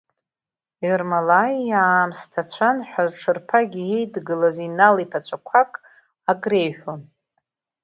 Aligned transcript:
Ермолаи 0.89 1.57
иаамсҭацәан 1.69 2.77
ҳәа 2.89 3.03
зҽырԥагьа 3.11 3.81
иеидгылаз 3.85 4.57
Инал-иԥацәақәак 4.65 5.71
ак 6.31 6.41
реиҳәон. 6.51 7.01